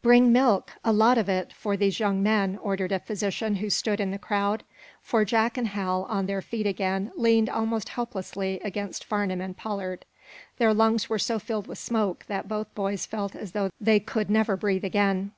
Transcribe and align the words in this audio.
"Bring 0.00 0.30
milk 0.32 0.74
a 0.84 0.92
lot 0.92 1.18
of 1.18 1.28
it, 1.28 1.52
for 1.52 1.76
these 1.76 1.98
young 1.98 2.22
men," 2.22 2.56
ordered 2.62 2.92
a 2.92 3.00
physician 3.00 3.56
who 3.56 3.68
stood 3.68 3.98
in 3.98 4.12
the 4.12 4.16
crowd. 4.16 4.62
For 5.02 5.24
Jack 5.24 5.58
and 5.58 5.66
Hal, 5.66 6.04
on 6.08 6.26
their 6.26 6.40
feet 6.40 6.68
again, 6.68 7.10
leaned 7.16 7.48
almost 7.50 7.88
helplessly 7.88 8.60
against 8.62 9.02
Farnum 9.02 9.40
and 9.40 9.56
Pollard. 9.56 10.04
Their 10.58 10.72
lungs 10.72 11.08
were 11.10 11.18
so 11.18 11.40
filled 11.40 11.66
with 11.66 11.78
smoke 11.78 12.26
that 12.28 12.46
both 12.46 12.72
boys 12.76 13.06
felt 13.06 13.34
as 13.34 13.50
though 13.50 13.70
they 13.80 13.98
could 13.98 14.30
never 14.30 14.56
breathe 14.56 14.84
again. 14.84 15.32